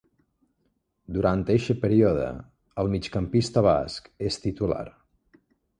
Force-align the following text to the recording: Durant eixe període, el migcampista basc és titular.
Durant 1.17 1.43
eixe 1.55 1.75
període, 1.83 2.25
el 2.85 2.91
migcampista 2.97 3.65
basc 3.71 4.13
és 4.31 4.45
titular. 4.49 4.87